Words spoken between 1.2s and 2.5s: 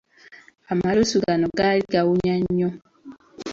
gano gaali gawunya